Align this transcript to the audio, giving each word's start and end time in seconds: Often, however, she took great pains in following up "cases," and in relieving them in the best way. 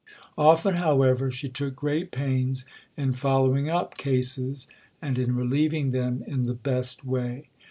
Often, 0.39 0.77
however, 0.77 1.29
she 1.29 1.47
took 1.47 1.75
great 1.75 2.09
pains 2.09 2.65
in 2.97 3.13
following 3.13 3.69
up 3.69 3.99
"cases," 3.99 4.67
and 4.99 5.19
in 5.19 5.35
relieving 5.35 5.91
them 5.91 6.23
in 6.25 6.47
the 6.47 6.55
best 6.55 7.05
way. 7.05 7.49